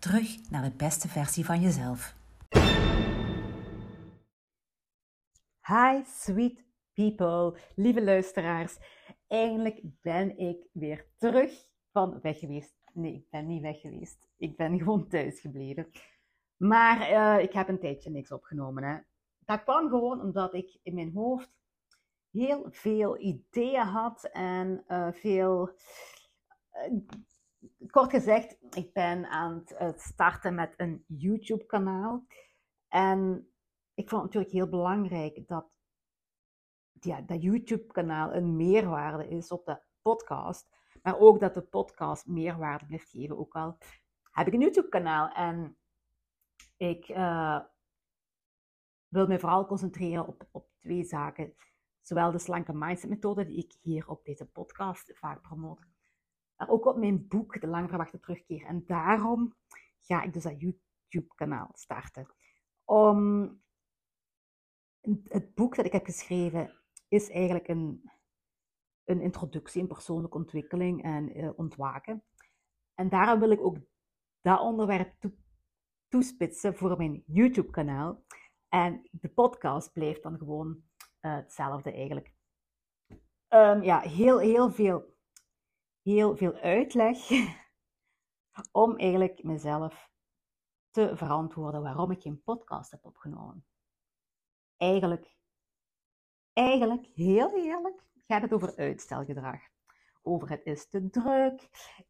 Terug 0.00 0.50
naar 0.50 0.62
de 0.62 0.76
beste 0.76 1.08
versie 1.08 1.44
van 1.44 1.60
jezelf. 1.60 2.16
Hi, 5.66 6.02
sweet 6.04 6.64
people, 6.92 7.60
lieve 7.74 8.04
luisteraars. 8.04 8.78
Eindelijk 9.26 9.80
ben 10.02 10.38
ik 10.38 10.66
weer 10.72 11.06
terug 11.16 11.52
van 11.92 12.20
weg 12.20 12.38
geweest. 12.38 12.74
Nee, 12.92 13.14
ik 13.14 13.30
ben 13.30 13.46
niet 13.46 13.62
weg 13.62 13.80
geweest. 13.80 14.30
Ik 14.36 14.56
ben 14.56 14.78
gewoon 14.78 15.08
thuis 15.08 15.40
gebleven. 15.40 15.90
Maar 16.56 17.10
uh, 17.10 17.42
ik 17.42 17.52
heb 17.52 17.68
een 17.68 17.80
tijdje 17.80 18.10
niks 18.10 18.32
opgenomen. 18.32 18.82
Hè. 18.82 18.98
Dat 19.38 19.62
kwam 19.62 19.88
gewoon 19.88 20.20
omdat 20.20 20.54
ik 20.54 20.78
in 20.82 20.94
mijn 20.94 21.12
hoofd 21.12 21.50
heel 22.30 22.66
veel 22.70 23.18
ideeën 23.18 23.86
had 23.86 24.24
en 24.24 24.84
uh, 24.88 25.12
veel. 25.12 25.70
Uh, 26.72 27.00
kort 27.90 28.10
gezegd, 28.10 28.56
ik 28.70 28.92
ben 28.92 29.26
aan 29.26 29.62
het 29.66 30.00
starten 30.00 30.54
met 30.54 30.74
een 30.76 31.04
YouTube-kanaal. 31.06 32.26
En 32.88 33.50
ik 33.94 34.08
vond 34.08 34.22
het 34.22 34.32
natuurlijk 34.32 34.52
heel 34.52 34.68
belangrijk 34.68 35.48
dat 35.48 35.66
ja, 37.00 37.20
dat 37.20 37.42
YouTube-kanaal 37.42 38.34
een 38.34 38.56
meerwaarde 38.56 39.28
is 39.28 39.50
op 39.50 39.64
de 39.64 39.80
podcast. 40.02 40.68
Maar 41.02 41.18
ook 41.18 41.40
dat 41.40 41.54
de 41.54 41.62
podcast 41.62 42.26
meerwaarde 42.26 42.86
blijft 42.86 43.10
geven. 43.10 43.38
Ook 43.38 43.54
al 43.54 43.78
heb 44.30 44.46
ik 44.46 44.52
een 44.52 44.60
YouTube-kanaal 44.60 45.28
en 45.28 45.76
ik 46.76 47.08
uh, 47.08 47.60
wil 49.08 49.26
me 49.26 49.38
vooral 49.38 49.66
concentreren 49.66 50.26
op, 50.26 50.48
op 50.50 50.68
twee 50.78 51.04
zaken. 51.04 51.54
Zowel 52.00 52.30
de 52.30 52.38
slanke 52.38 52.72
mindset 52.74 53.10
methode 53.10 53.44
die 53.44 53.64
ik 53.64 53.74
hier 53.80 54.08
op 54.08 54.24
deze 54.24 54.46
podcast 54.46 55.18
vaak 55.18 55.42
promoot. 55.42 55.89
Maar 56.60 56.68
ook 56.68 56.86
op 56.86 56.96
mijn 56.96 57.28
boek, 57.28 57.60
De 57.60 57.66
Lang 57.66 57.88
Verwachte 57.88 58.20
Terugkeer. 58.20 58.64
En 58.64 58.84
daarom 58.86 59.54
ga 60.00 60.22
ik 60.22 60.32
dus 60.32 60.42
dat 60.42 60.60
YouTube-kanaal 60.60 61.70
starten. 61.72 62.26
Om 62.84 63.48
het 65.28 65.54
boek 65.54 65.76
dat 65.76 65.84
ik 65.84 65.92
heb 65.92 66.04
geschreven 66.04 66.80
is 67.08 67.30
eigenlijk 67.30 67.68
een, 67.68 68.10
een 69.04 69.20
introductie 69.20 69.80
in 69.80 69.86
persoonlijke 69.86 70.36
ontwikkeling 70.36 71.02
en 71.02 71.38
uh, 71.38 71.50
ontwaken. 71.56 72.24
En 72.94 73.08
daarom 73.08 73.40
wil 73.40 73.50
ik 73.50 73.60
ook 73.60 73.76
dat 74.40 74.60
onderwerp 74.60 75.14
toespitsen 76.08 76.76
voor 76.76 76.96
mijn 76.96 77.22
YouTube-kanaal. 77.26 78.24
En 78.68 79.08
de 79.10 79.28
podcast 79.28 79.92
blijft 79.92 80.22
dan 80.22 80.38
gewoon 80.38 80.82
uh, 81.20 81.34
hetzelfde 81.34 81.92
eigenlijk. 81.92 82.34
Um, 83.48 83.82
ja, 83.82 84.00
heel, 84.00 84.38
heel 84.38 84.70
veel, 84.70 85.14
heel 86.02 86.36
veel 86.36 86.54
uitleg 86.54 87.18
om 88.72 88.96
eigenlijk 88.96 89.42
mezelf 89.42 90.10
te 90.90 91.16
verantwoorden 91.16 91.82
waarom 91.82 92.10
ik 92.10 92.22
geen 92.22 92.42
podcast 92.42 92.90
heb 92.90 93.04
opgenomen. 93.04 93.64
Eigenlijk 94.76 95.38
Eigenlijk, 96.52 97.06
heel 97.06 97.56
eerlijk, 97.56 98.02
gaat 98.26 98.42
het 98.42 98.52
over 98.52 98.76
uitstelgedrag. 98.76 99.60
Over 100.22 100.48
het 100.48 100.64
is 100.64 100.88
te 100.88 101.10
druk, 101.10 101.60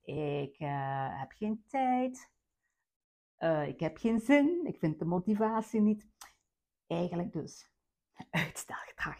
ik 0.02 0.60
uh, 0.60 1.18
heb 1.20 1.32
geen 1.32 1.64
tijd, 1.66 2.30
uh, 3.38 3.68
ik 3.68 3.80
heb 3.80 3.96
geen 3.96 4.20
zin, 4.20 4.66
ik 4.66 4.78
vind 4.78 4.98
de 4.98 5.04
motivatie 5.04 5.80
niet. 5.80 6.06
Eigenlijk 6.86 7.32
dus 7.32 7.70
uitstelgedrag. 8.30 9.18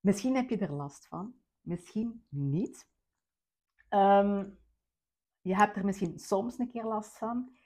Misschien 0.00 0.36
heb 0.36 0.48
je 0.48 0.58
er 0.58 0.72
last 0.72 1.06
van, 1.06 1.34
misschien 1.60 2.26
niet. 2.28 2.88
Um, 3.94 4.58
je 5.40 5.54
hebt 5.54 5.76
er 5.76 5.84
misschien 5.84 6.18
soms 6.18 6.58
een 6.58 6.70
keer 6.70 6.84
last 6.84 7.18
van. 7.18 7.56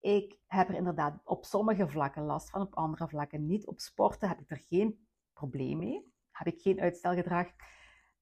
Ik 0.00 0.38
heb 0.46 0.68
er 0.68 0.74
inderdaad 0.74 1.20
op 1.24 1.44
sommige 1.44 1.88
vlakken 1.88 2.22
last 2.22 2.50
van, 2.50 2.60
op 2.60 2.74
andere 2.74 3.08
vlakken 3.08 3.46
niet. 3.46 3.66
Op 3.66 3.80
sporten 3.80 4.28
heb 4.28 4.40
ik 4.40 4.50
er 4.50 4.62
geen 4.66 5.08
probleem 5.32 5.78
mee. 5.78 6.12
Heb 6.30 6.46
ik 6.46 6.60
geen 6.60 6.80
uitstelgedrag. 6.80 7.46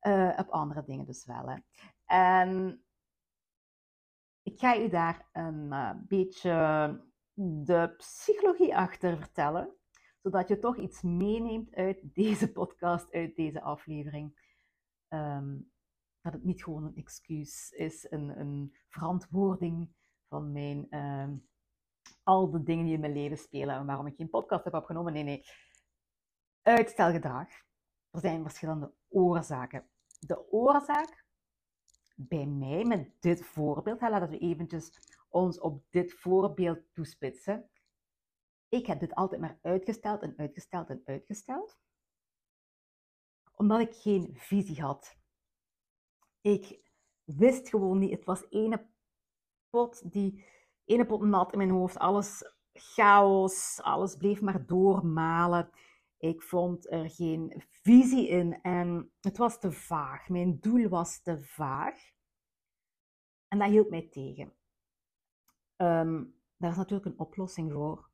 Uh, 0.00 0.32
op 0.36 0.48
andere 0.48 0.84
dingen 0.84 1.06
dus 1.06 1.24
wel. 1.24 1.48
Hè. 1.48 1.58
En 2.04 2.84
ik 4.42 4.58
ga 4.58 4.78
u 4.78 4.88
daar 4.88 5.28
een 5.32 5.66
uh, 5.72 5.90
beetje 6.06 7.04
de 7.34 7.94
psychologie 7.96 8.76
achter 8.76 9.18
vertellen, 9.18 9.76
zodat 10.22 10.48
je 10.48 10.58
toch 10.58 10.76
iets 10.76 11.02
meeneemt 11.02 11.74
uit 11.74 12.14
deze 12.14 12.52
podcast, 12.52 13.12
uit 13.12 13.36
deze 13.36 13.62
aflevering. 13.62 14.54
Um, 15.08 15.74
dat 16.26 16.34
het 16.34 16.44
niet 16.44 16.62
gewoon 16.62 16.84
een 16.84 16.96
excuus 16.96 17.70
is, 17.70 18.10
een, 18.10 18.40
een 18.40 18.76
verantwoording 18.88 19.88
van 20.28 20.52
mijn, 20.52 20.86
uh, 20.90 21.28
al 22.22 22.50
de 22.50 22.62
dingen 22.62 22.84
die 22.84 22.94
in 22.94 23.00
mijn 23.00 23.12
leven 23.12 23.38
spelen 23.38 23.74
en 23.74 23.86
waarom 23.86 24.06
ik 24.06 24.16
geen 24.16 24.30
podcast 24.30 24.64
heb 24.64 24.74
opgenomen. 24.74 25.12
Nee, 25.12 25.22
nee. 25.22 25.44
Uitstelgedrag. 26.62 27.48
Er 28.10 28.20
zijn 28.20 28.42
verschillende 28.42 28.92
oorzaken. 29.08 29.88
De 30.20 30.52
oorzaak 30.52 31.24
bij 32.16 32.46
mij 32.46 32.84
met 32.84 33.10
dit 33.20 33.44
voorbeeld, 33.44 34.00
laten 34.00 34.28
we 34.28 34.38
eventjes 34.38 34.90
ons 35.28 35.60
op 35.60 35.84
dit 35.90 36.12
voorbeeld 36.12 36.78
toespitsen. 36.92 37.70
Ik 38.68 38.86
heb 38.86 39.00
dit 39.00 39.14
altijd 39.14 39.40
maar 39.40 39.58
uitgesteld 39.62 40.22
en 40.22 40.34
uitgesteld 40.36 40.90
en 40.90 41.02
uitgesteld. 41.04 41.78
Omdat 43.52 43.80
ik 43.80 43.94
geen 43.94 44.30
visie 44.34 44.80
had. 44.80 45.16
Ik 46.46 46.80
wist 47.24 47.68
gewoon 47.68 47.98
niet. 47.98 48.10
Het 48.10 48.24
was 48.24 48.46
ene 48.50 48.86
pot, 49.70 50.12
die, 50.12 50.44
ene 50.84 51.06
pot 51.06 51.22
nat 51.22 51.52
in 51.52 51.58
mijn 51.58 51.70
hoofd. 51.70 51.98
Alles 51.98 52.54
chaos, 52.72 53.80
alles 53.82 54.16
bleef 54.16 54.40
maar 54.40 54.66
doormalen. 54.66 55.70
Ik 56.18 56.42
vond 56.42 56.90
er 56.90 57.10
geen 57.10 57.62
visie 57.68 58.28
in 58.28 58.62
en 58.62 59.12
het 59.20 59.36
was 59.36 59.58
te 59.58 59.72
vaag. 59.72 60.28
Mijn 60.28 60.60
doel 60.60 60.88
was 60.88 61.22
te 61.22 61.38
vaag. 61.40 62.10
En 63.48 63.58
dat 63.58 63.68
hield 63.68 63.90
mij 63.90 64.08
tegen. 64.08 64.52
Um, 65.76 66.40
daar 66.56 66.70
is 66.70 66.76
natuurlijk 66.76 67.06
een 67.06 67.18
oplossing 67.18 67.72
voor. 67.72 68.10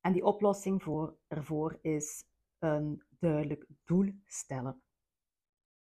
En 0.00 0.12
die 0.12 0.24
oplossing 0.24 0.82
voor, 0.82 1.16
ervoor 1.28 1.78
is 1.82 2.24
een 2.58 3.02
duidelijk 3.18 3.66
doel 3.84 4.12
stellen. 4.24 4.82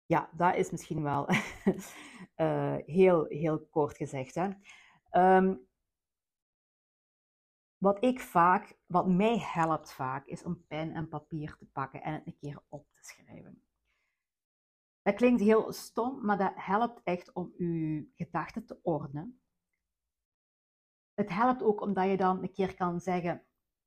Ja, 0.08 0.30
dat 0.34 0.56
is 0.56 0.72
misschien 0.72 1.04
wel 1.04 1.30
uh, 1.30 2.76
heel, 2.98 3.26
heel 3.26 3.68
kort 3.68 3.98
gezegd. 3.98 4.36
Hè. 4.36 4.50
Um, 5.38 5.68
wat 7.78 8.04
ik 8.04 8.20
vaak, 8.20 8.80
wat 8.86 9.08
mij 9.08 9.38
helpt 9.40 9.94
vaak, 9.94 10.26
is 10.26 10.44
om 10.44 10.66
pen 10.68 10.94
en 10.94 11.08
papier 11.08 11.56
te 11.58 11.66
pakken 11.66 12.04
en 12.04 12.14
het 12.14 12.28
een 12.28 12.38
keer 12.38 12.64
op 12.70 12.88
te 12.94 13.04
schrijven. 13.04 13.64
Dat 15.02 15.16
klinkt 15.16 15.42
heel 15.42 15.72
stom, 15.72 16.26
maar 16.26 16.38
dat 16.38 16.54
helpt 16.56 17.02
echt 17.04 17.34
om 17.34 17.54
uw 17.58 18.08
gedachten 18.14 18.66
te 18.66 18.80
ordenen. 18.82 19.42
Het 21.14 21.30
helpt 21.30 21.64
ook 21.64 21.82
omdat 21.82 22.10
je 22.10 22.18
dan 22.18 22.44
een 22.44 22.52
keer 22.52 22.76
kan 22.76 23.00
zeggen: 23.00 23.46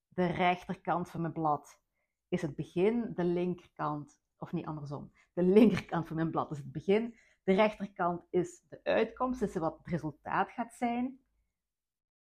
de 0.08 0.26
rechterkant 0.26 1.10
van 1.10 1.20
mijn 1.20 1.32
blad 1.32 1.80
is 2.28 2.42
het 2.42 2.54
begin, 2.54 3.14
de 3.14 3.24
linkerkant, 3.24 4.19
of 4.40 4.52
niet 4.52 4.66
andersom, 4.66 5.12
de 5.32 5.42
linkerkant 5.42 6.06
van 6.06 6.16
mijn 6.16 6.30
blad 6.30 6.50
is 6.50 6.58
het 6.58 6.72
begin, 6.72 7.14
de 7.42 7.52
rechterkant 7.52 8.26
is 8.30 8.64
de 8.68 8.80
uitkomst, 8.82 9.40
dus 9.40 9.54
wat 9.54 9.78
het 9.78 9.86
resultaat 9.86 10.50
gaat 10.50 10.74
zijn. 10.74 11.20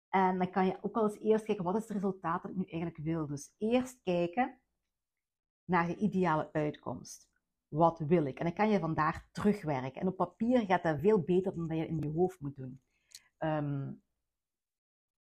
En 0.09 0.39
dan 0.39 0.51
kan 0.51 0.67
je 0.67 0.79
ook 0.81 0.95
wel 0.95 1.05
eens 1.05 1.21
eerst 1.21 1.45
kijken, 1.45 1.65
wat 1.65 1.77
is 1.77 1.83
het 1.83 1.91
resultaat 1.91 2.43
dat 2.43 2.51
ik 2.51 2.57
nu 2.57 2.65
eigenlijk 2.65 3.03
wil? 3.03 3.27
Dus 3.27 3.55
eerst 3.59 4.03
kijken 4.03 4.61
naar 5.65 5.89
je 5.89 5.97
ideale 5.97 6.53
uitkomst. 6.53 7.29
Wat 7.69 7.99
wil 7.99 8.25
ik? 8.25 8.39
En 8.39 8.45
dan 8.45 8.55
kan 8.55 8.71
je 8.71 8.79
vandaar 8.79 9.29
terugwerken. 9.33 10.01
En 10.01 10.07
op 10.07 10.17
papier 10.17 10.61
gaat 10.61 10.83
dat 10.83 11.01
veel 11.01 11.21
beter 11.21 11.55
dan 11.55 11.69
dat 11.69 11.77
je 11.77 11.87
in 11.87 11.99
je 11.99 12.11
hoofd 12.11 12.41
moet 12.41 12.57
doen. 12.57 12.81
Um, 13.39 14.03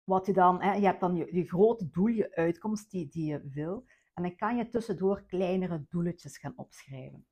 wat 0.03 0.25
je 0.25 0.33
dan, 0.33 0.61
hè, 0.61 0.73
je 0.73 0.85
hebt 0.85 0.99
dan 0.99 1.15
je, 1.15 1.35
je 1.35 1.45
grote 1.45 1.89
doel, 1.89 2.07
je 2.07 2.35
uitkomst 2.35 2.91
die, 2.91 3.07
die 3.09 3.25
je 3.25 3.49
wil. 3.49 3.85
En 4.13 4.23
dan 4.23 4.35
kan 4.35 4.57
je 4.57 4.69
tussendoor 4.69 5.25
kleinere 5.25 5.85
doeletjes 5.89 6.37
gaan 6.37 6.57
opschrijven. 6.57 7.27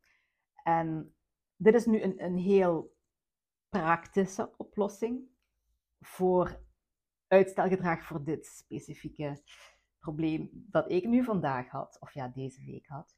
En 0.63 1.15
dit 1.55 1.73
is 1.73 1.85
nu 1.85 2.01
een, 2.01 2.23
een 2.23 2.37
heel 2.37 2.95
praktische 3.69 4.57
oplossing 4.57 5.29
voor 5.99 6.59
uitstelgedrag 7.27 8.03
voor 8.03 8.23
dit 8.23 8.45
specifieke 8.45 9.43
probleem 9.99 10.49
dat 10.51 10.91
ik 10.91 11.05
nu 11.05 11.23
vandaag 11.23 11.69
had, 11.69 11.97
of 11.99 12.13
ja, 12.13 12.27
deze 12.27 12.65
week 12.65 12.87
had. 12.87 13.17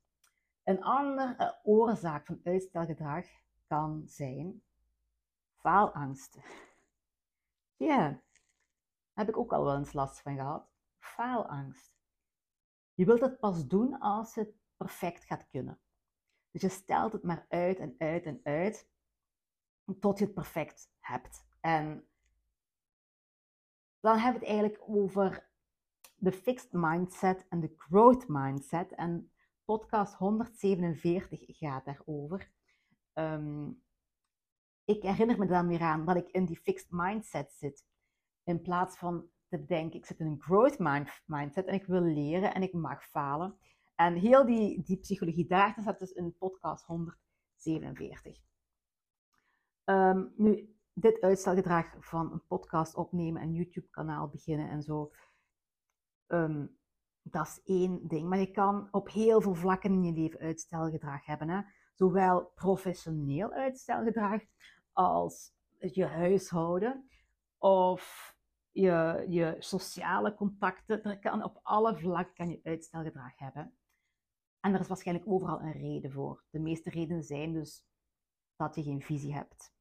Een 0.64 0.84
andere 0.84 1.60
oorzaak 1.64 2.26
van 2.26 2.40
uitstelgedrag 2.44 3.26
kan 3.68 4.04
zijn 4.06 4.64
faalangst. 5.56 6.38
Ja, 7.78 8.22
heb 9.14 9.30
ik 9.30 9.38
ook 9.38 9.54
al 9.54 9.64
wel 9.64 9.78
eens 9.78 9.94
last 9.94 10.22
van 10.22 10.36
gehad. 10.36 10.70
Faalangst. 11.00 12.01
Je 13.02 13.08
wilt 13.08 13.22
het 13.22 13.40
pas 13.40 13.68
doen 13.68 14.00
als 14.00 14.36
het 14.36 14.54
perfect 14.78 15.24
gaat 15.24 15.48
kunnen. 15.50 15.80
Dus 16.52 16.62
je 16.62 16.70
stelt 16.70 17.14
het 17.14 17.24
maar 17.24 17.46
uit 17.50 17.80
en 17.80 17.96
uit 17.98 18.26
en 18.26 18.40
uit 18.44 18.90
tot 20.00 20.20
je 20.20 20.26
het 20.26 20.34
perfect 20.34 20.92
hebt. 21.00 21.48
En 21.60 22.08
dan 24.00 24.18
hebben 24.18 24.42
we 24.42 24.48
het 24.48 24.58
eigenlijk 24.58 24.90
over 24.90 25.50
de 26.16 26.32
fixed 26.32 26.72
mindset 26.72 27.48
en 27.50 27.60
de 27.60 27.74
growth 27.78 28.28
mindset. 28.28 28.92
En 28.92 29.32
podcast 29.66 30.14
147 30.14 31.40
gaat 31.58 31.86
daarover. 31.86 32.52
Um, 33.14 33.84
ik 34.84 35.02
herinner 35.02 35.38
me 35.38 35.46
dan 35.46 35.68
weer 35.68 35.82
aan 35.82 36.06
dat 36.06 36.16
ik 36.16 36.28
in 36.28 36.46
die 36.46 36.60
fixed 36.60 36.92
mindset 36.92 37.54
zit. 37.54 37.86
In 38.44 38.62
plaats 38.62 38.98
van 38.98 39.30
te 39.52 39.90
ik 39.90 40.06
zit 40.06 40.20
in 40.20 40.26
een 40.26 40.42
growth 40.42 40.80
mindset 41.26 41.66
en 41.66 41.74
ik 41.74 41.86
wil 41.86 42.02
leren 42.02 42.54
en 42.54 42.62
ik 42.62 42.74
mag 42.74 43.04
falen. 43.04 43.58
En 43.96 44.16
heel 44.16 44.46
die, 44.46 44.84
die 44.84 44.98
psychologie 44.98 45.48
daar 45.48 45.76
staat 45.82 46.00
dus 46.00 46.12
in 46.12 46.36
podcast 46.38 46.86
147. 46.86 48.38
Ehm, 49.84 50.26
nu, 50.36 50.76
dit 50.94 51.22
uitstelgedrag 51.22 51.96
van 52.00 52.32
een 52.32 52.46
podcast 52.48 52.96
opnemen 52.96 53.42
en 53.42 53.54
YouTube-kanaal 53.54 54.28
beginnen 54.30 54.70
en 54.70 54.82
zo, 54.82 55.12
ehm, 56.28 56.68
dat 57.22 57.48
is 57.48 57.62
één 57.64 58.08
ding. 58.08 58.30
Maar 58.30 58.40
je 58.40 58.52
kan 58.52 58.88
op 58.92 59.10
heel 59.10 59.42
veel 59.42 59.56
vlakken 59.56 59.92
in 59.92 60.04
je 60.04 60.14
leven 60.14 60.40
uitstelgedrag 60.40 61.26
hebben. 61.26 61.50
Hè? 61.50 61.62
Zowel 61.94 62.52
professioneel 62.56 63.52
uitstelgedrag 63.52 64.42
als 64.92 65.54
je 65.78 66.06
huishouden 66.06 67.10
of 67.58 68.36
je, 68.72 69.26
je 69.30 69.56
sociale 69.60 70.36
contacten. 70.36 71.04
Er 71.04 71.20
kan, 71.20 71.44
op 71.44 71.60
alle 71.64 71.98
vlakken 71.98 72.34
kan 72.34 72.50
je 72.50 72.60
uitstelgedrag 72.64 73.38
hebben. 73.38 73.76
En 74.60 74.74
er 74.74 74.80
is 74.80 74.88
waarschijnlijk 74.88 75.28
overal 75.28 75.62
een 75.62 75.72
reden 75.72 76.12
voor. 76.12 76.44
De 76.50 76.60
meeste 76.60 76.90
redenen 76.90 77.24
zijn 77.24 77.54
dus 77.54 77.86
dat 78.56 78.76
je 78.76 78.84
geen 78.84 79.02
visie 79.02 79.34
hebt. 79.34 79.74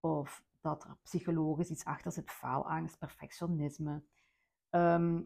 Of 0.00 0.44
dat 0.60 0.84
er 0.84 0.98
psychologisch 1.02 1.70
iets 1.70 1.84
achter 1.84 2.12
zit, 2.12 2.30
faalangst, 2.30 2.98
perfectionisme. 2.98 4.02
Ehm, 4.68 5.22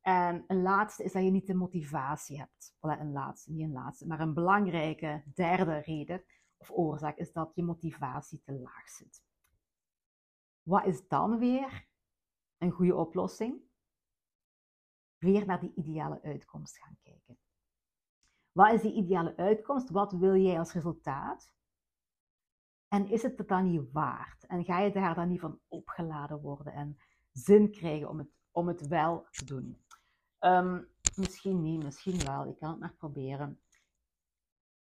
en 0.00 0.44
een 0.46 0.62
laatste 0.62 1.04
is 1.04 1.12
dat 1.12 1.24
je 1.24 1.30
niet 1.30 1.46
de 1.46 1.54
motivatie 1.54 2.38
hebt. 2.38 2.76
Een 2.80 3.12
laatste, 3.12 3.52
niet 3.52 3.64
een 3.64 3.72
laatste, 3.72 4.06
maar 4.06 4.20
een 4.20 4.34
belangrijke 4.34 5.22
derde 5.34 5.78
reden 5.78 6.24
of 6.56 6.70
oorzaak 6.70 7.16
is 7.16 7.32
dat 7.32 7.52
je 7.54 7.62
motivatie 7.62 8.40
te 8.44 8.52
laag 8.52 8.88
zit. 8.88 9.22
Wat 10.62 10.86
is 10.86 11.08
dan 11.08 11.38
weer 11.38 11.87
een 12.58 12.70
goede 12.70 12.96
oplossing? 12.96 13.62
Weer 15.18 15.46
naar 15.46 15.60
die 15.60 15.72
ideale 15.74 16.22
uitkomst 16.22 16.78
gaan 16.78 16.98
kijken. 17.02 17.38
Wat 18.52 18.72
is 18.72 18.82
die 18.82 18.94
ideale 18.94 19.36
uitkomst? 19.36 19.90
Wat 19.90 20.12
wil 20.12 20.36
jij 20.36 20.58
als 20.58 20.72
resultaat? 20.72 21.52
En 22.88 23.08
is 23.08 23.22
het 23.22 23.38
het 23.38 23.48
dan 23.48 23.70
niet 23.70 23.92
waard? 23.92 24.46
En 24.46 24.64
ga 24.64 24.80
je 24.80 24.92
daar 24.92 25.14
dan 25.14 25.28
niet 25.28 25.40
van 25.40 25.60
opgeladen 25.68 26.40
worden 26.40 26.72
en 26.72 26.98
zin 27.32 27.70
krijgen 27.70 28.08
om 28.08 28.18
het, 28.18 28.28
om 28.50 28.68
het 28.68 28.86
wel 28.86 29.26
te 29.30 29.44
doen? 29.44 29.84
Ehm, 30.38 30.82
misschien 31.16 31.62
niet, 31.62 31.82
misschien 31.82 32.24
wel. 32.24 32.48
Ik 32.48 32.58
kan 32.58 32.70
het 32.70 32.78
maar 32.78 32.94
proberen. 32.94 33.60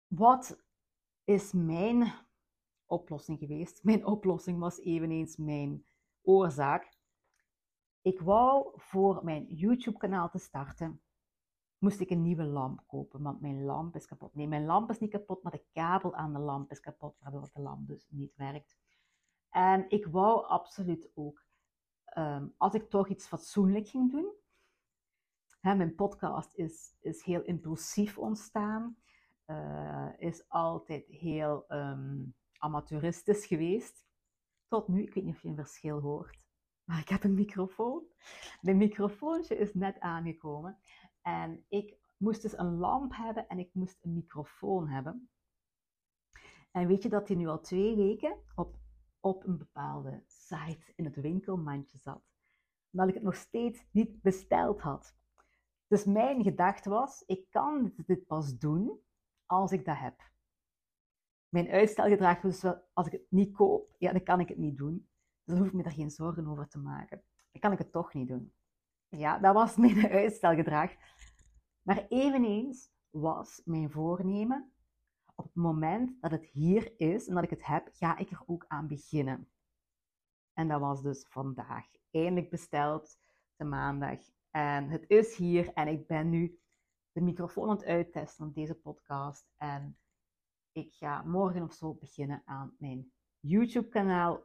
Wat 0.07 0.63
is 1.23 1.51
mijn 1.51 2.13
oplossing 2.85 3.39
geweest? 3.39 3.83
Mijn 3.83 4.05
oplossing 4.05 4.59
was 4.59 4.79
eveneens 4.79 5.37
mijn 5.37 5.85
oorzaak. 6.21 6.99
Ik 8.01 8.19
wou 8.19 8.71
voor 8.75 9.23
mijn 9.23 9.45
YouTube-kanaal 9.45 10.29
te 10.29 10.37
starten, 10.37 11.01
moest 11.77 11.99
ik 11.99 12.09
een 12.09 12.21
nieuwe 12.21 12.43
lamp 12.43 12.83
kopen, 12.87 13.21
want 13.21 13.41
mijn 13.41 13.63
lamp 13.63 13.95
is 13.95 14.05
kapot. 14.05 14.35
Nee, 14.35 14.47
mijn 14.47 14.65
lamp 14.65 14.89
is 14.89 14.99
niet 14.99 15.11
kapot, 15.11 15.43
maar 15.43 15.51
de 15.51 15.65
kabel 15.71 16.15
aan 16.15 16.33
de 16.33 16.39
lamp 16.39 16.71
is 16.71 16.79
kapot, 16.79 17.19
waardoor 17.19 17.49
de 17.53 17.61
lamp 17.61 17.87
dus 17.87 18.07
niet 18.09 18.35
werkt. 18.35 18.77
En 19.49 19.89
ik 19.89 20.05
wou 20.05 20.45
absoluut 20.45 21.11
ook, 21.13 21.45
ehm, 22.05 22.47
als 22.57 22.73
ik 22.73 22.89
toch 22.89 23.07
iets 23.07 23.27
fatsoenlijk 23.27 23.87
ging 23.87 24.11
doen, 24.11 24.31
hè, 25.59 25.75
mijn 25.75 25.95
podcast 25.95 26.53
is, 26.55 26.95
is 26.99 27.23
heel 27.23 27.41
impulsief 27.41 28.17
ontstaan, 28.17 28.97
uh, 29.47 30.09
is 30.17 30.49
altijd 30.49 31.07
heel 31.07 31.65
um, 31.67 32.35
amateuristisch 32.57 33.45
geweest. 33.45 34.05
Tot 34.67 34.87
nu, 34.87 35.01
ik 35.01 35.13
weet 35.13 35.23
niet 35.23 35.35
of 35.35 35.41
je 35.41 35.47
een 35.47 35.55
verschil 35.55 35.99
hoort, 35.99 36.40
maar 36.91 36.99
ik 36.99 37.09
heb 37.09 37.23
een 37.23 37.33
microfoon. 37.33 38.03
Mijn 38.61 38.77
microfoontje 38.77 39.57
is 39.57 39.73
net 39.73 39.99
aangekomen. 39.99 40.77
En 41.21 41.65
ik 41.67 41.97
moest 42.17 42.41
dus 42.41 42.57
een 42.57 42.77
lamp 42.77 43.15
hebben 43.15 43.47
en 43.47 43.59
ik 43.59 43.69
moest 43.73 43.97
een 44.01 44.13
microfoon 44.13 44.87
hebben. 44.87 45.29
En 46.71 46.87
weet 46.87 47.03
je 47.03 47.09
dat 47.09 47.27
die 47.27 47.35
nu 47.35 47.47
al 47.47 47.61
twee 47.61 47.95
weken 47.95 48.37
op, 48.55 48.75
op 49.19 49.43
een 49.43 49.57
bepaalde 49.57 50.23
site 50.27 50.93
in 50.95 51.05
het 51.05 51.15
winkelmandje 51.15 51.97
zat? 51.97 52.23
Dat 52.89 53.07
ik 53.07 53.13
het 53.13 53.23
nog 53.23 53.35
steeds 53.35 53.85
niet 53.91 54.21
besteld 54.21 54.81
had. 54.81 55.15
Dus 55.87 56.05
mijn 56.05 56.43
gedachte 56.43 56.89
was, 56.89 57.23
ik 57.25 57.49
kan 57.49 57.93
dit 58.05 58.25
pas 58.25 58.57
doen 58.57 58.99
als 59.45 59.71
ik 59.71 59.85
dat 59.85 59.97
heb. 59.97 60.31
Mijn 61.49 61.69
uitstelgedrag 61.69 62.41
was 62.41 62.61
wel, 62.61 62.81
als 62.93 63.07
ik 63.07 63.11
het 63.13 63.25
niet 63.29 63.55
koop, 63.55 63.95
ja, 63.97 64.11
dan 64.11 64.23
kan 64.23 64.39
ik 64.39 64.49
het 64.49 64.57
niet 64.57 64.77
doen. 64.77 65.09
Dan 65.43 65.57
hoef 65.57 65.67
ik 65.67 65.73
me 65.73 65.83
daar 65.83 65.91
geen 65.93 66.11
zorgen 66.11 66.47
over 66.47 66.67
te 66.67 66.79
maken. 66.79 67.23
Dan 67.51 67.61
kan 67.61 67.71
ik 67.71 67.77
het 67.77 67.91
toch 67.91 68.13
niet 68.13 68.27
doen. 68.27 68.53
Ja, 69.07 69.39
dat 69.39 69.53
was 69.53 69.75
mijn 69.75 70.09
uitstelgedrag. 70.21 70.91
Maar 71.81 72.05
eveneens 72.07 72.91
was 73.09 73.61
mijn 73.65 73.91
voornemen, 73.91 74.71
op 75.35 75.45
het 75.45 75.55
moment 75.55 76.21
dat 76.21 76.31
het 76.31 76.45
hier 76.45 76.99
is 76.99 77.27
en 77.27 77.35
dat 77.35 77.43
ik 77.43 77.49
het 77.49 77.65
heb, 77.65 77.89
ga 77.91 78.17
ik 78.17 78.31
er 78.31 78.43
ook 78.45 78.65
aan 78.67 78.87
beginnen. 78.87 79.51
En 80.53 80.67
dat 80.67 80.79
was 80.79 81.01
dus 81.01 81.25
vandaag. 81.29 81.85
Eindelijk 82.11 82.49
besteld, 82.49 83.17
de 83.55 83.63
maandag. 83.63 84.19
En 84.49 84.89
het 84.89 85.05
is 85.07 85.35
hier 85.35 85.73
en 85.73 85.87
ik 85.87 86.07
ben 86.07 86.29
nu 86.29 86.59
de 87.11 87.21
microfoon 87.21 87.69
aan 87.69 87.75
het 87.75 87.85
uittesten 87.85 88.37
van 88.37 88.51
deze 88.51 88.75
podcast. 88.75 89.51
En 89.57 89.97
ik 90.71 90.93
ga 90.93 91.23
morgen 91.23 91.63
of 91.63 91.73
zo 91.73 91.93
beginnen 91.93 92.41
aan 92.45 92.75
mijn 92.77 93.11
YouTube-kanaal 93.39 94.43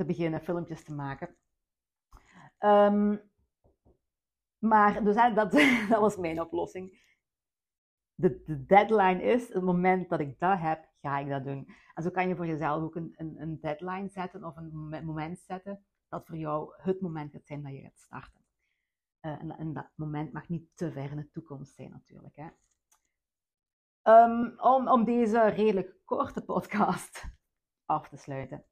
te 0.00 0.06
beginnen 0.06 0.40
filmpjes 0.40 0.84
te 0.84 0.94
maken. 0.94 1.36
Um, 2.58 3.20
maar 4.58 5.04
dus 5.04 5.14
dat, 5.14 5.52
dat 5.90 6.00
was 6.00 6.16
mijn 6.16 6.40
oplossing. 6.40 6.98
De, 8.14 8.42
de, 8.44 8.66
deadline 8.66 9.22
is, 9.22 9.52
het 9.52 9.62
moment 9.62 10.08
dat 10.08 10.20
ik 10.20 10.38
dat 10.38 10.58
heb, 10.58 10.88
ga 11.00 11.18
ik 11.18 11.28
dat 11.28 11.44
doen. 11.44 11.68
En 11.94 12.02
zo 12.02 12.10
kan 12.10 12.28
je 12.28 12.36
voor 12.36 12.46
jezelf 12.46 12.82
ook 12.82 12.94
een, 12.94 13.14
een, 13.16 13.40
een 13.40 13.60
deadline 13.60 14.08
zetten 14.08 14.44
of 14.44 14.56
een 14.56 15.04
moment 15.04 15.38
zetten 15.38 15.84
dat 16.08 16.26
voor 16.26 16.36
jou 16.36 16.74
het 16.76 17.00
moment 17.00 17.32
gaat 17.32 17.46
zijn 17.46 17.62
dat 17.62 17.72
je 17.72 17.80
gaat 17.80 17.98
starten. 17.98 18.40
Uh, 19.20 19.60
en, 19.60 19.72
dat 19.72 19.90
moment 19.94 20.32
mag 20.32 20.48
niet 20.48 20.76
te 20.76 20.92
ver 20.92 21.10
in 21.10 21.16
de 21.16 21.30
toekomst 21.30 21.74
zijn 21.74 21.90
natuurlijk. 21.90 22.36
Hè. 22.36 22.48
Um, 24.24 24.60
om, 24.60 24.88
om 24.88 25.04
deze 25.04 25.48
redelijk 25.48 25.94
korte 26.04 26.44
podcast 26.44 27.24
af 27.84 28.08
te 28.08 28.16
sluiten, 28.16 28.64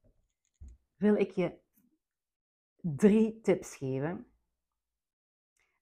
wil 0.99 1.15
ik 1.15 1.31
je 1.31 1.59
drie 2.81 3.41
tips 3.41 3.75
geven 3.75 4.31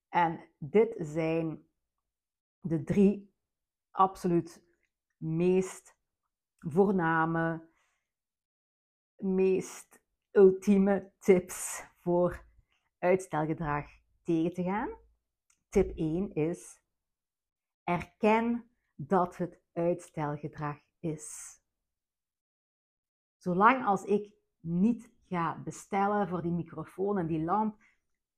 en 0.09 0.49
dit 0.57 0.95
zijn 0.97 1.67
de 2.59 2.83
drie 2.83 3.33
absoluut 3.91 4.63
meest 5.17 5.95
voorname, 6.59 7.67
meest 9.15 10.01
ultieme 10.31 11.11
tips 11.19 11.83
voor 11.99 12.45
uitstelgedrag 12.97 13.85
tegen 14.23 14.53
te 14.53 14.63
gaan. 14.63 14.97
Tip 15.69 15.97
1 15.97 16.33
is: 16.33 16.81
erken 17.83 18.69
dat 18.95 19.37
het 19.37 19.61
uitstelgedrag 19.73 20.79
is. 20.99 21.59
Zolang 23.37 23.85
als 23.85 24.03
ik 24.03 24.36
niet 24.67 25.11
ga 25.27 25.57
bestellen 25.63 26.27
voor 26.27 26.41
die 26.41 26.51
microfoon 26.51 27.17
en 27.17 27.27
die 27.27 27.43
lamp, 27.43 27.79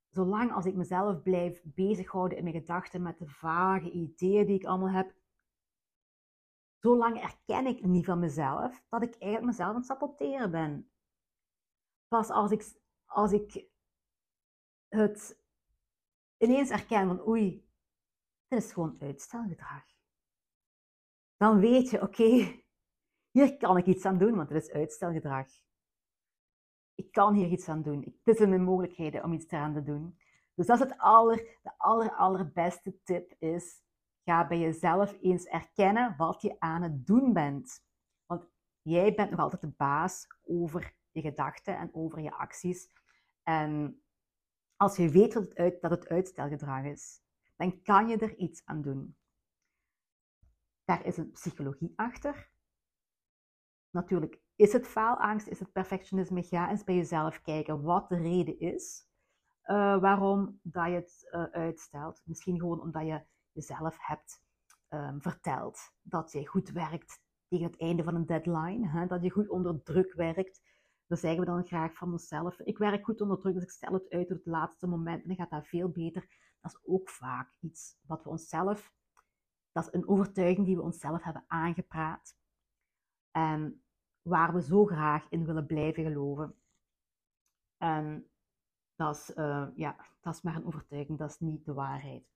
zolang 0.09 0.53
als 0.53 0.65
ik 0.65 0.75
mezelf 0.75 1.21
blijf 1.21 1.61
bezighouden 1.63 2.37
in 2.37 2.43
mijn 2.43 2.55
gedachten 2.55 3.01
met 3.01 3.19
de 3.19 3.27
vage 3.27 3.91
ideeën 3.91 4.45
die 4.45 4.55
ik 4.55 4.65
allemaal 4.65 4.89
heb, 4.89 5.15
zolang 6.79 7.21
erken 7.21 7.65
ik 7.65 7.85
niet 7.85 8.05
van 8.05 8.19
mezelf 8.19 8.83
dat 8.89 9.01
ik 9.01 9.15
eigenlijk 9.15 9.45
mezelf 9.45 9.69
aan 9.69 9.75
het 9.75 9.85
saboteren 9.85 10.51
ben. 10.51 10.91
Pas 12.07 12.29
als 12.29 12.51
ik, 12.51 12.79
als 13.05 13.31
ik 13.31 13.67
het 14.87 15.43
ineens 16.37 16.69
erkennen 16.69 17.17
van 17.17 17.27
oei, 17.27 17.67
dit 18.47 18.63
is 18.63 18.71
gewoon 18.71 18.97
uitstelgedrag. 18.99 19.83
Dan 21.37 21.59
weet 21.59 21.89
je, 21.89 22.01
oké, 22.01 22.61
hier 23.35 23.57
kan 23.57 23.77
ik 23.77 23.85
iets 23.85 24.05
aan 24.05 24.17
doen, 24.17 24.35
want 24.35 24.49
het 24.49 24.63
is 24.63 24.71
uitstelgedrag. 24.71 25.47
Ik 26.99 27.11
kan 27.11 27.33
hier 27.33 27.47
iets 27.47 27.69
aan 27.69 27.81
doen. 27.81 28.19
Dit 28.23 28.37
zijn 28.37 28.49
mijn 28.49 28.63
mogelijkheden 28.63 29.23
om 29.23 29.33
iets 29.33 29.51
eraan 29.51 29.73
te 29.73 29.83
doen. 29.83 30.17
Dus 30.55 30.67
dat 30.67 30.79
is 30.79 30.83
het 30.83 30.97
aller, 30.97 31.57
de 31.61 31.71
aller, 31.77 32.15
allerbeste 32.15 33.03
tip 33.03 33.35
is, 33.37 33.83
ga 34.23 34.47
bij 34.47 34.59
jezelf 34.59 35.17
eens 35.21 35.45
erkennen 35.45 36.15
wat 36.17 36.41
je 36.41 36.59
aan 36.59 36.81
het 36.81 37.05
doen 37.07 37.33
bent. 37.33 37.85
Want 38.25 38.45
jij 38.81 39.13
bent 39.13 39.29
nog 39.29 39.39
altijd 39.39 39.61
de 39.61 39.73
baas 39.77 40.27
over 40.43 40.95
je 41.11 41.21
gedachten 41.21 41.77
en 41.77 41.93
over 41.93 42.21
je 42.21 42.31
acties. 42.31 42.91
En 43.43 44.01
als 44.75 44.95
je 44.95 45.09
weet 45.09 45.33
het, 45.33 45.55
uit, 45.55 45.81
dat 45.81 45.91
het 45.91 46.07
uitstelgedrag 46.07 46.83
is, 46.83 47.21
dan 47.55 47.81
kan 47.81 48.07
je 48.07 48.17
er 48.17 48.35
iets 48.35 48.65
aan 48.65 48.81
doen. 48.81 49.17
Daar 50.83 51.05
is 51.05 51.17
een 51.17 51.31
psychologie 51.31 51.93
achter. 51.95 52.51
Natuurlijk, 53.89 54.41
is 54.59 54.73
het 54.73 54.87
faalangst, 54.87 55.47
is 55.47 55.59
het 55.59 55.71
perfectionisme? 55.71 56.43
Ga 56.43 56.69
eens 56.69 56.83
bij 56.83 56.95
jezelf 56.95 57.41
kijken 57.41 57.81
wat 57.81 58.09
de 58.09 58.15
reden 58.15 58.59
is 58.59 59.07
uh, 59.65 59.99
waarom 59.99 60.59
dat 60.63 60.85
je 60.85 60.91
het 60.91 61.29
uh, 61.31 61.43
uitstelt. 61.43 62.21
Misschien 62.25 62.59
gewoon 62.59 62.81
omdat 62.81 63.05
je 63.05 63.25
jezelf 63.51 63.95
hebt 63.99 64.43
um, 64.89 65.21
verteld 65.21 65.79
dat 66.01 66.31
je 66.31 66.47
goed 66.47 66.69
werkt 66.69 67.21
tegen 67.47 67.65
het 67.65 67.79
einde 67.79 68.03
van 68.03 68.15
een 68.15 68.25
deadline, 68.25 68.87
hè? 68.87 69.07
dat 69.07 69.23
je 69.23 69.29
goed 69.29 69.49
onder 69.49 69.83
druk 69.83 70.13
werkt. 70.13 70.61
Dan 71.07 71.17
zeggen 71.17 71.39
we 71.39 71.45
dan 71.45 71.65
graag 71.65 71.93
van 71.93 72.11
onszelf, 72.11 72.59
ik 72.59 72.77
werk 72.77 73.05
goed 73.05 73.21
onder 73.21 73.39
druk, 73.39 73.53
dus 73.53 73.63
ik 73.63 73.69
stel 73.71 73.93
het 73.93 74.09
uit 74.09 74.27
tot 74.27 74.37
het 74.37 74.45
laatste 74.45 74.87
moment 74.87 75.21
en 75.21 75.27
dan 75.27 75.37
gaat 75.37 75.49
dat 75.49 75.67
veel 75.67 75.89
beter. 75.89 76.21
Dat 76.61 76.71
is 76.71 76.79
ook 76.83 77.09
vaak 77.09 77.55
iets 77.59 77.97
wat 78.01 78.23
we 78.23 78.29
onszelf, 78.29 78.93
dat 79.71 79.85
is 79.85 79.93
een 79.93 80.07
overtuiging 80.07 80.65
die 80.65 80.75
we 80.75 80.81
onszelf 80.81 81.23
hebben 81.23 81.43
aangepraat. 81.47 82.37
En 83.31 83.83
waar 84.21 84.53
we 84.53 84.61
zo 84.61 84.85
graag 84.85 85.29
in 85.29 85.45
willen 85.45 85.65
blijven 85.65 86.03
geloven. 86.03 86.55
En 87.77 88.29
dat 88.95 89.15
is, 89.15 89.35
uh, 89.35 89.67
ja, 89.75 90.05
dat 90.21 90.33
is 90.33 90.41
maar 90.41 90.55
een 90.55 90.65
overtuiging, 90.65 91.17
dat 91.17 91.29
is 91.29 91.39
niet 91.39 91.65
de 91.65 91.73
waarheid. 91.73 92.27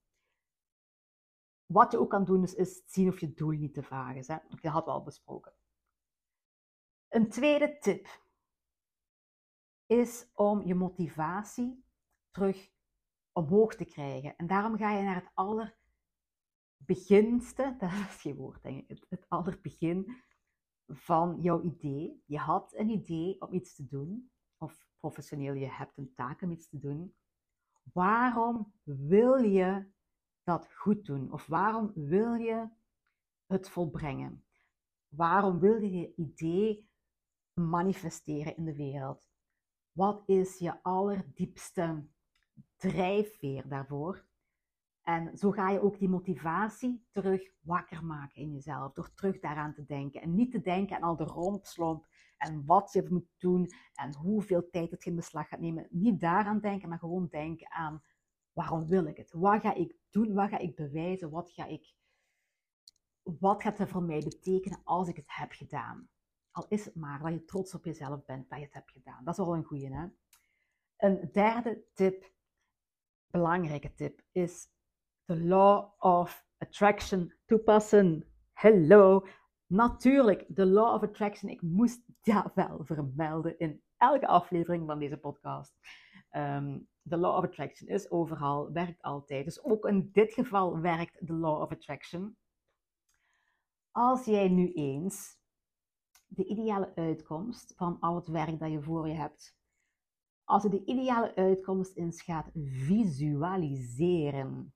Wat 1.65 1.91
je 1.91 1.99
ook 1.99 2.09
kan 2.09 2.25
doen 2.25 2.43
is, 2.43 2.53
is 2.53 2.83
zien 2.85 3.07
of 3.07 3.19
je 3.19 3.33
doel 3.33 3.49
niet 3.49 3.73
te 3.73 3.83
vaag 3.83 4.15
is. 4.15 4.27
Hè? 4.27 4.37
Dat 4.49 4.59
hadden 4.59 4.93
we 4.93 4.99
al 4.99 5.03
besproken. 5.03 5.53
Een 7.09 7.29
tweede 7.29 7.77
tip 7.77 8.21
is 9.85 10.29
om 10.33 10.65
je 10.65 10.75
motivatie 10.75 11.85
terug 12.31 12.71
omhoog 13.31 13.75
te 13.75 13.85
krijgen. 13.85 14.35
En 14.35 14.47
daarom 14.47 14.77
ga 14.77 14.91
je 14.91 15.03
naar 15.03 15.15
het 15.15 15.31
allerbeginste, 15.33 17.75
dat 17.79 17.91
is 17.91 18.21
geen 18.21 18.35
woord 18.35 18.63
denk 18.63 18.81
ik, 18.81 18.89
het, 18.89 19.05
het 19.09 19.29
allerbegin 19.29 20.23
van 20.87 21.41
jouw 21.41 21.61
idee. 21.61 22.23
Je 22.25 22.37
had 22.37 22.73
een 22.75 22.89
idee 22.89 23.41
om 23.41 23.53
iets 23.53 23.75
te 23.75 23.87
doen, 23.87 24.31
of 24.57 24.87
professioneel, 24.99 25.53
je 25.53 25.69
hebt 25.69 25.97
een 25.97 26.13
taak 26.13 26.41
om 26.41 26.51
iets 26.51 26.69
te 26.69 26.79
doen. 26.79 27.15
Waarom 27.93 28.73
wil 28.83 29.35
je 29.35 29.91
dat 30.43 30.73
goed 30.73 31.05
doen? 31.05 31.31
Of 31.31 31.47
waarom 31.47 31.91
wil 31.95 32.33
je 32.33 32.69
het 33.45 33.69
volbrengen? 33.69 34.45
Waarom 35.07 35.59
wil 35.59 35.81
je 35.81 35.91
je 35.91 36.13
idee 36.15 36.89
manifesteren 37.53 38.57
in 38.57 38.65
de 38.65 38.75
wereld? 38.75 39.29
Wat 39.91 40.23
is 40.25 40.57
je 40.57 40.83
allerdiepste 40.83 42.07
drijfveer 42.75 43.67
daarvoor? 43.67 44.25
En 45.03 45.37
zo 45.37 45.51
ga 45.51 45.69
je 45.69 45.81
ook 45.81 45.99
die 45.99 46.09
motivatie 46.09 47.05
terug 47.11 47.41
wakker 47.61 48.05
maken 48.05 48.41
in 48.41 48.51
jezelf, 48.51 48.93
door 48.93 49.13
terug 49.13 49.39
daaraan 49.39 49.73
te 49.73 49.85
denken. 49.85 50.21
En 50.21 50.35
niet 50.35 50.51
te 50.51 50.61
denken 50.61 50.95
aan 50.95 51.03
al 51.03 51.15
de 51.15 51.23
rompslomp 51.23 52.07
en 52.37 52.65
wat 52.65 52.91
je 52.91 53.07
moet 53.09 53.27
doen 53.37 53.69
en 53.93 54.15
hoeveel 54.15 54.69
tijd 54.69 54.91
het 54.91 55.05
in 55.05 55.15
beslag 55.15 55.47
gaat 55.47 55.59
nemen. 55.59 55.87
Niet 55.89 56.19
daaraan 56.19 56.59
denken, 56.59 56.89
maar 56.89 56.99
gewoon 56.99 57.27
denken 57.27 57.71
aan 57.71 58.03
waarom 58.53 58.87
wil 58.87 59.05
ik 59.05 59.17
het? 59.17 59.31
Wat 59.31 59.61
ga 59.61 59.73
ik 59.73 59.95
doen? 60.09 60.33
Wat 60.33 60.49
ga 60.49 60.57
ik 60.57 60.75
bewijzen? 60.75 61.29
Wat, 61.29 61.51
ga 61.51 61.65
ik, 61.65 61.93
wat 63.23 63.61
gaat 63.61 63.77
het 63.77 63.89
voor 63.89 64.03
mij 64.03 64.19
betekenen 64.19 64.81
als 64.83 65.07
ik 65.07 65.15
het 65.15 65.35
heb 65.35 65.51
gedaan? 65.51 66.09
Al 66.51 66.65
is 66.67 66.85
het 66.85 66.95
maar 66.95 67.19
dat 67.19 67.31
je 67.33 67.45
trots 67.45 67.73
op 67.73 67.85
jezelf 67.85 68.25
bent 68.25 68.49
dat 68.49 68.59
je 68.59 68.65
het 68.65 68.73
hebt 68.73 68.91
gedaan. 68.91 69.23
Dat 69.23 69.39
is 69.39 69.45
wel 69.45 69.55
een 69.55 69.63
goede. 69.63 70.13
Een 70.97 71.29
derde 71.31 71.83
tip, 71.93 72.31
belangrijke 73.27 73.93
tip, 73.93 74.21
is 74.31 74.71
de 75.25 75.39
law 75.39 75.91
of 75.99 76.45
attraction 76.57 77.33
toepassen. 77.45 78.27
Hello. 78.53 79.25
Natuurlijk, 79.65 80.45
de 80.47 80.65
law 80.65 80.93
of 80.93 81.03
attraction. 81.03 81.51
Ik 81.51 81.61
moest 81.61 82.01
dat 82.21 82.51
wel 82.55 82.79
vermelden 82.83 83.59
in 83.59 83.81
elke 83.97 84.27
aflevering 84.27 84.87
van 84.87 84.99
deze 84.99 85.17
podcast. 85.17 85.73
Ehm, 86.29 86.79
de 87.01 87.17
law 87.17 87.37
of 87.37 87.43
attraction 87.43 87.89
is 87.89 88.11
overal, 88.11 88.71
werkt 88.71 89.01
altijd. 89.01 89.45
Dus 89.45 89.63
ook 89.63 89.85
in 89.85 90.09
dit 90.11 90.33
geval 90.33 90.79
werkt 90.79 91.27
de 91.27 91.33
law 91.33 91.61
of 91.61 91.71
attraction. 91.71 92.37
Als 93.91 94.25
jij 94.25 94.49
nu 94.49 94.71
eens 94.71 95.41
de 96.27 96.45
ideale 96.45 96.95
uitkomst 96.95 97.73
van 97.75 97.99
al 97.99 98.15
het 98.15 98.27
werk 98.27 98.59
dat 98.59 98.71
je 98.71 98.81
voor 98.81 99.07
je 99.07 99.13
hebt, 99.13 99.57
als 100.43 100.63
je 100.63 100.69
de 100.69 100.85
ideale 100.85 101.35
uitkomst 101.35 101.97
eens 101.97 102.21
gaat 102.21 102.49
visualiseren, 102.53 104.73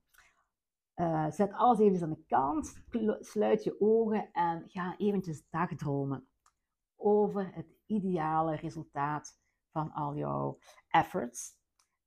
uh, 0.98 1.32
zet 1.32 1.54
alles 1.54 1.80
even 1.80 2.04
aan 2.04 2.10
de 2.10 2.26
kant, 2.28 2.84
sluit 3.20 3.64
je 3.64 3.82
ogen 3.82 4.32
en 4.32 4.70
ga 4.70 4.98
eventjes 4.98 5.50
dagdromen 5.50 6.28
over 6.96 7.54
het 7.54 7.76
ideale 7.86 8.56
resultaat 8.56 9.40
van 9.72 9.92
al 9.92 10.16
jouw 10.16 10.60
efforts. 10.88 11.56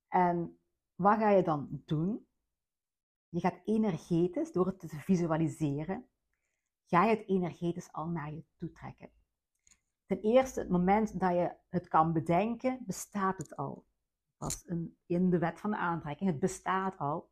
En 0.07 0.59
wat 0.95 1.17
ga 1.17 1.29
je 1.29 1.43
dan 1.43 1.81
doen? 1.85 2.27
Je 3.29 3.39
gaat 3.39 3.61
energetisch, 3.63 4.51
door 4.51 4.65
het 4.65 4.79
te 4.79 4.87
visualiseren, 4.87 6.09
ga 6.85 7.03
je 7.03 7.15
het 7.15 7.27
energetisch 7.27 7.91
al 7.91 8.07
naar 8.07 8.33
je 8.33 8.45
toe 8.55 8.71
trekken. 8.71 9.11
Ten 10.05 10.19
eerste, 10.21 10.59
het 10.59 10.69
moment 10.69 11.19
dat 11.19 11.31
je 11.31 11.55
het 11.69 11.87
kan 11.87 12.13
bedenken, 12.13 12.83
bestaat 12.85 13.37
het 13.37 13.55
al. 13.55 13.85
Dat 14.37 14.49
is 14.49 14.65
in 15.05 15.29
de 15.29 15.37
wet 15.37 15.59
van 15.59 15.71
de 15.71 15.77
aantrekking. 15.77 16.29
Het 16.29 16.39
bestaat 16.39 16.97
al. 16.97 17.30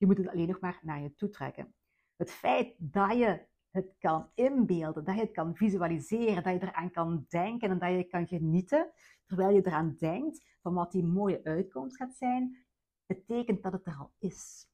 Je 0.00 0.06
moet 0.06 0.18
het 0.18 0.28
alleen 0.28 0.48
nog 0.48 0.60
maar 0.60 0.80
naar 0.82 1.02
je 1.02 1.14
toe 1.14 1.28
trekken. 1.28 1.74
Het 2.16 2.30
feit 2.30 2.74
dat 2.78 3.12
je 3.12 3.46
het 3.70 3.94
kan 3.98 4.30
inbeelden, 4.34 5.04
dat 5.04 5.14
je 5.14 5.20
het 5.20 5.30
kan 5.30 5.56
visualiseren, 5.56 6.42
dat 6.42 6.52
je 6.52 6.62
eraan 6.62 6.90
kan 6.90 7.24
denken 7.28 7.70
en 7.70 7.78
dat 7.78 7.90
je 7.90 8.04
kan 8.04 8.26
genieten 8.26 8.92
terwijl 9.26 9.50
je 9.50 9.66
eraan 9.66 9.96
denkt 9.98 10.44
van 10.62 10.74
wat 10.74 10.92
die 10.92 11.04
mooie 11.04 11.44
uitkomst 11.44 11.96
gaat 11.96 12.14
zijn, 12.14 12.66
betekent 13.06 13.62
dat 13.62 13.72
het 13.72 13.86
er 13.86 13.96
al 13.98 14.12
is. 14.18 14.68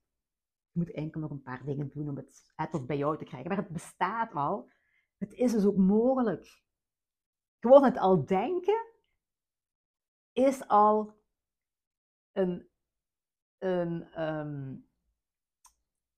Je 0.70 0.78
moet 0.78 0.90
enkel 0.90 1.20
nog 1.20 1.30
een 1.30 1.42
paar 1.42 1.64
dingen 1.64 1.88
doen 1.88 2.08
om 2.08 2.16
het, 2.16 2.52
het 2.54 2.86
bij 2.86 2.96
jou 2.96 3.18
te 3.18 3.24
krijgen, 3.24 3.48
maar 3.48 3.58
het 3.58 3.68
bestaat 3.68 4.32
al. 4.32 4.70
Het 5.16 5.32
is 5.32 5.52
dus 5.52 5.64
ook 5.64 5.76
mogelijk. 5.76 6.62
Gewoon 7.60 7.84
het 7.84 7.98
al 7.98 8.24
denken 8.24 8.86
is 10.32 10.68
al 10.68 11.14
een, 12.32 12.68
een 13.58 14.22
um, 14.22 14.86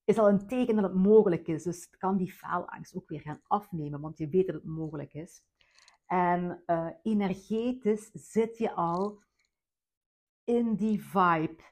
is 0.09 0.19
al 0.19 0.29
een 0.29 0.47
teken 0.47 0.75
dat 0.75 0.85
het 0.85 0.95
mogelijk 0.95 1.49
is. 1.49 1.63
Dus 1.63 1.91
kan 1.91 2.17
die 2.17 2.33
faalangst 2.33 2.95
ook 2.95 3.09
weer 3.09 3.21
gaan 3.21 3.41
afnemen, 3.47 4.01
want 4.01 4.19
je 4.19 4.29
weet 4.29 4.47
dat 4.47 4.55
het 4.55 4.65
mogelijk 4.65 5.15
is. 5.15 5.43
En 6.07 6.63
uh, 6.67 6.89
energetisch 7.03 8.11
zit 8.13 8.59
je 8.59 8.73
al 8.73 9.23
in 10.45 10.75
die 10.75 11.05
vibe, 11.05 11.63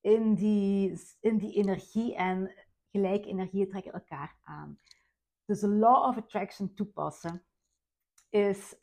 in 0.00 0.34
die, 0.34 1.00
in 1.20 1.38
die 1.38 1.54
energie 1.54 2.14
en 2.14 2.54
gelijke 2.90 3.28
energieën 3.28 3.68
trekken 3.68 3.92
elkaar 3.92 4.38
aan. 4.42 4.80
Dus 5.44 5.60
de 5.60 5.68
law 5.68 6.08
of 6.08 6.16
attraction 6.16 6.74
toepassen 6.74 7.44
is 8.28 8.74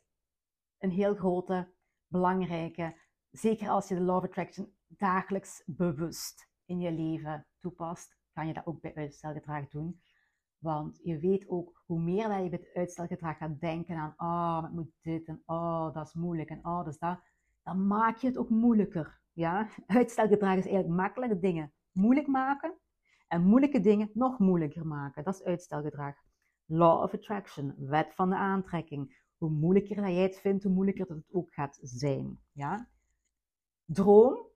een 0.78 0.90
heel 0.90 1.14
grote, 1.14 1.72
belangrijke, 2.06 2.96
zeker 3.30 3.68
als 3.68 3.88
je 3.88 3.94
de 3.94 4.00
law 4.00 4.16
of 4.16 4.24
attraction 4.24 4.74
dagelijks 4.88 5.62
bewust 5.66 6.48
in 6.64 6.80
je 6.80 6.92
leven 6.92 7.46
toepast, 7.60 8.16
kan 8.36 8.46
je 8.46 8.52
dat 8.52 8.66
ook 8.66 8.80
bij 8.80 8.94
uitstelgedrag 8.94 9.68
doen. 9.68 10.00
Want 10.58 11.00
je 11.02 11.18
weet 11.18 11.48
ook, 11.48 11.82
hoe 11.86 12.00
meer 12.00 12.28
dat 12.28 12.42
je 12.42 12.48
bij 12.48 12.58
het 12.58 12.74
uitstelgedrag 12.74 13.36
gaat 13.36 13.60
denken 13.60 13.96
aan, 13.96 14.14
oh, 14.16 14.68
ik 14.68 14.74
moet 14.74 14.92
dit 15.00 15.26
en 15.26 15.42
oh, 15.46 15.94
dat 15.94 16.06
is 16.06 16.14
moeilijk 16.14 16.50
en 16.50 16.66
oh, 16.66 16.84
dat 16.84 16.86
is 16.86 16.98
dat, 16.98 17.20
dan 17.62 17.86
maak 17.86 18.16
je 18.16 18.26
het 18.26 18.36
ook 18.36 18.50
moeilijker. 18.50 19.20
Ja? 19.32 19.68
Uitstelgedrag 19.86 20.56
is 20.56 20.64
eigenlijk 20.64 21.00
makkelijke 21.00 21.38
dingen 21.38 21.72
moeilijk 21.92 22.26
maken 22.26 22.74
en 23.26 23.42
moeilijke 23.42 23.80
dingen 23.80 24.10
nog 24.14 24.38
moeilijker 24.38 24.86
maken. 24.86 25.24
Dat 25.24 25.34
is 25.34 25.44
uitstelgedrag. 25.44 26.14
Law 26.64 27.02
of 27.02 27.14
Attraction, 27.14 27.74
wet 27.78 28.14
van 28.14 28.30
de 28.30 28.36
aantrekking. 28.36 29.24
Hoe 29.36 29.50
moeilijker 29.50 29.96
dat 29.96 30.04
jij 30.04 30.22
het 30.22 30.40
vindt, 30.40 30.62
hoe 30.62 30.72
moeilijker 30.72 31.06
dat 31.06 31.16
het 31.16 31.32
ook 31.32 31.54
gaat 31.54 31.78
zijn. 31.82 32.38
Ja? 32.52 32.88
Droom. 33.84 34.46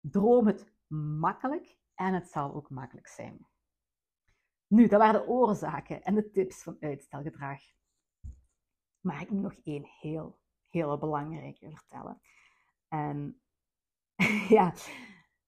Droom 0.00 0.46
het 0.46 0.72
makkelijk 1.18 1.82
en 1.94 2.14
het 2.14 2.28
zal 2.28 2.54
ook 2.54 2.70
makkelijk 2.70 3.08
zijn. 3.08 3.46
Nu, 4.66 4.86
dat 4.86 5.00
waren 5.00 5.20
de 5.20 5.26
oorzaken 5.26 6.02
en 6.02 6.14
de 6.14 6.30
tips 6.30 6.62
van 6.62 6.76
uitstelgedrag. 6.80 7.60
Maar 9.00 9.20
ik 9.20 9.30
moet 9.30 9.42
nog 9.42 9.54
één 9.62 9.84
heel, 9.84 10.40
heel 10.68 10.98
belangrijke 10.98 11.70
vertellen. 11.70 12.20
En 12.88 13.42
ja, 14.56 14.74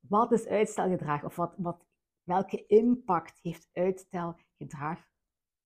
wat 0.01 0.33
is 0.33 0.47
uitstelgedrag? 0.47 1.25
Of 1.25 1.37
wat, 1.37 1.55
wat, 1.57 1.87
welke 2.23 2.67
impact 2.67 3.39
heeft 3.43 3.69
uitstelgedrag 3.73 5.09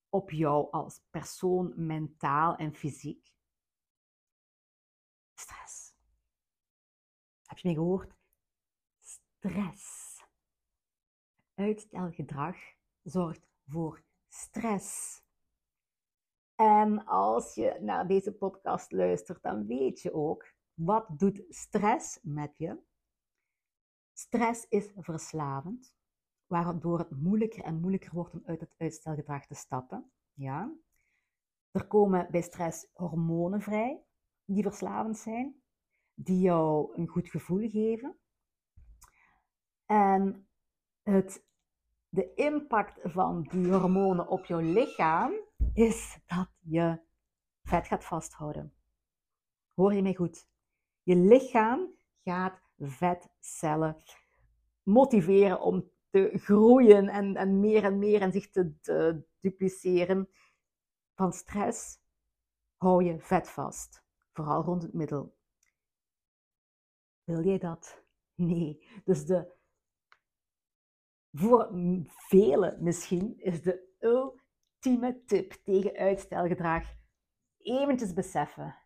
op 0.08 0.30
jou 0.30 0.70
als 0.70 1.00
persoon, 1.10 1.72
mentaal 1.86 2.56
en 2.56 2.74
fysiek? 2.74 3.32
Stress. 5.34 5.94
Heb 7.46 7.58
je 7.58 7.68
me 7.68 7.74
gehoord? 7.74 8.14
Stress. 8.98 9.99
Uitstelgedrag 11.60 12.56
zorgt 13.02 13.48
voor 13.66 14.04
stress. 14.28 15.22
En 16.54 17.04
als 17.04 17.54
je 17.54 17.78
naar 17.80 18.06
deze 18.06 18.32
podcast 18.32 18.92
luistert, 18.92 19.42
dan 19.42 19.66
weet 19.66 20.00
je 20.00 20.12
ook 20.12 20.52
wat 20.74 21.18
doet 21.18 21.44
stress 21.48 22.18
met 22.22 22.58
je. 22.58 22.78
Stress 24.12 24.66
is 24.68 24.92
verslavend, 24.96 25.94
waardoor 26.46 26.98
het 26.98 27.10
moeilijker 27.10 27.64
en 27.64 27.80
moeilijker 27.80 28.14
wordt 28.14 28.34
om 28.34 28.42
uit 28.44 28.60
het 28.60 28.74
uitstelgedrag 28.76 29.46
te 29.46 29.54
stappen. 29.54 30.12
Ja. 30.32 30.74
Er 31.70 31.86
komen 31.86 32.30
bij 32.30 32.42
stress 32.42 32.86
hormonen 32.92 33.60
vrij 33.60 34.04
die 34.44 34.62
verslavend 34.62 35.18
zijn, 35.18 35.62
die 36.14 36.40
jou 36.40 36.96
een 36.96 37.08
goed 37.08 37.28
gevoel 37.28 37.68
geven. 37.68 38.18
En 39.86 40.48
het 41.02 41.48
de 42.10 42.34
impact 42.34 42.98
van 43.02 43.42
die 43.42 43.72
hormonen 43.72 44.28
op 44.28 44.44
jouw 44.44 44.60
lichaam 44.60 45.32
is 45.72 46.18
dat 46.26 46.48
je 46.58 47.00
vet 47.62 47.86
gaat 47.86 48.04
vasthouden. 48.04 48.74
Hoor 49.74 49.94
je 49.94 50.02
mij 50.02 50.14
goed? 50.14 50.48
Je 51.02 51.16
lichaam 51.16 51.94
gaat 52.22 52.60
vetcellen 52.78 54.02
motiveren 54.82 55.60
om 55.60 55.90
te 56.10 56.30
groeien 56.34 57.08
en, 57.08 57.36
en 57.36 57.60
meer 57.60 57.84
en 57.84 57.98
meer 57.98 58.20
en 58.20 58.32
zich 58.32 58.50
te, 58.50 58.80
te 58.80 59.24
dupliceren. 59.40 60.28
Van 61.14 61.32
stress 61.32 61.98
hou 62.76 63.04
je 63.04 63.18
vet 63.18 63.48
vast, 63.48 64.04
vooral 64.32 64.62
rond 64.62 64.82
het 64.82 64.92
middel. 64.92 65.36
Wil 67.24 67.44
jij 67.44 67.58
dat? 67.58 68.04
Nee. 68.34 68.86
Dus 69.04 69.26
de 69.26 69.58
voor 71.32 71.68
velen 72.06 72.82
misschien 72.82 73.38
is 73.38 73.62
de 73.62 73.88
ultieme 73.98 75.24
tip 75.24 75.52
tegen 75.52 75.96
uitstelgedrag 75.96 76.98
eventjes 77.58 78.12
beseffen 78.12 78.76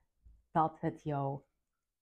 dat 0.51 0.81
het 0.81 1.03
jou 1.03 1.41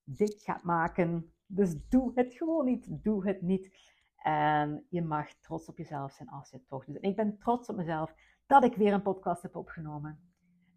dik 0.05 0.41
gaat 0.41 0.63
maken. 0.63 1.35
Dus 1.47 1.89
doe 1.89 2.13
het 2.15 2.35
gewoon 2.35 2.65
niet. 2.65 2.87
Doe 2.89 3.27
het 3.27 3.43
niet. 3.43 3.71
En 4.17 4.87
je 4.89 5.03
mag 5.03 5.35
trots 5.41 5.69
op 5.69 5.79
jezelf 5.79 6.13
zijn 6.13 6.29
als 6.29 6.51
je 6.51 6.57
het 6.57 6.69
toch 6.69 6.85
doet. 6.85 7.01
En 7.01 7.11
ik 7.11 7.17
ben 7.17 7.39
trots 7.39 7.69
op 7.69 7.77
mezelf 7.77 8.15
dat 8.47 8.65
ik 8.65 8.75
weer 8.75 8.93
een 8.93 9.03
podcast 9.03 9.43
heb 9.43 9.57
opgenomen. 9.57 10.33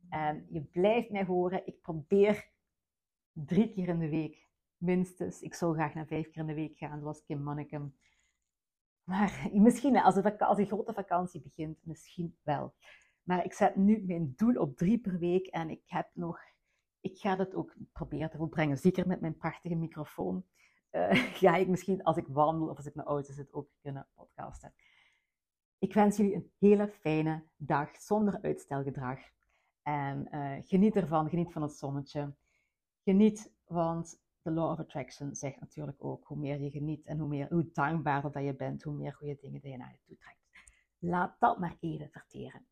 En 0.09 0.45
je 0.49 0.61
blijft 0.61 1.09
mij 1.09 1.25
horen. 1.25 1.67
Ik 1.67 1.81
probeer 1.81 2.49
drie 3.31 3.69
keer 3.69 3.87
in 3.87 3.99
de 3.99 4.09
week 4.09 4.47
minstens. 4.77 5.41
Ik 5.41 5.53
zou 5.53 5.73
graag 5.73 5.93
naar 5.93 6.07
vijf 6.07 6.29
keer 6.29 6.41
in 6.41 6.47
de 6.47 6.53
week 6.53 6.77
gaan, 6.77 6.99
zoals 6.99 7.23
Kim 7.23 7.43
Monniken. 7.43 7.95
Maar 9.05 9.49
misschien, 9.53 9.97
als, 9.97 10.15
de, 10.15 10.39
als 10.39 10.67
grote 10.67 10.93
vakantie 10.93 11.41
begint, 11.41 11.77
misschien 11.85 12.37
wel. 12.43 12.73
Maar 13.23 13.45
ik 13.45 13.53
zet 13.53 13.75
nu 13.75 14.03
mijn 14.05 14.33
doel 14.35 14.55
op 14.55 14.77
drie 14.77 14.99
per 14.99 15.19
week 15.19 15.47
en 15.47 15.69
ik 15.69 15.81
heb 15.85 16.09
nog, 16.13 16.39
ik 16.99 17.17
ga 17.17 17.35
dat 17.35 17.55
ook 17.55 17.75
proberen 17.91 18.29
te 18.29 18.37
volbrengen. 18.37 18.77
Zeker 18.77 19.07
met 19.07 19.21
mijn 19.21 19.37
prachtige 19.37 19.75
microfoon 19.75 20.45
uh, 20.91 21.11
ga 21.41 21.55
ik 21.55 21.67
misschien 21.67 22.03
als 22.03 22.17
ik 22.17 22.27
wandel 22.27 22.69
of 22.69 22.77
als 22.77 22.85
ik 22.85 22.95
naar 22.95 23.05
auto 23.05 23.33
zit 23.33 23.53
ook 23.53 23.69
kunnen 23.81 24.07
podcasten. 24.13 24.73
Ik 25.77 25.93
wens 25.93 26.17
jullie 26.17 26.35
een 26.35 26.51
hele 26.59 26.87
fijne 26.87 27.43
dag 27.55 27.95
zonder 27.95 28.41
uitstelgedrag. 28.41 29.19
En 29.81 30.27
uh, 30.31 30.55
geniet 30.59 30.95
ervan, 30.95 31.29
geniet 31.29 31.51
van 31.51 31.61
het 31.61 31.71
zonnetje. 31.71 32.35
Geniet, 33.03 33.53
want 33.65 34.24
de 34.45 34.51
law 34.51 34.71
of 34.71 34.79
attraction 34.79 35.35
zegt 35.35 35.59
natuurlijk 35.59 36.03
ook, 36.03 36.25
hoe 36.25 36.37
meer 36.37 36.59
je 36.59 36.69
geniet 36.69 37.05
en 37.05 37.19
hoe, 37.19 37.27
meer, 37.27 37.47
hoe 37.49 37.69
dankbaarder 37.73 38.31
dat 38.31 38.43
je 38.43 38.55
bent, 38.55 38.83
hoe 38.83 38.93
meer 38.93 39.13
goede 39.13 39.37
dingen 39.41 39.69
je 39.69 39.77
naar 39.77 39.91
je 39.91 39.99
toe 40.05 40.17
trekt. 40.17 40.39
Laat 40.99 41.35
dat 41.39 41.59
maar 41.59 41.75
even 41.79 42.09
verteren. 42.11 42.65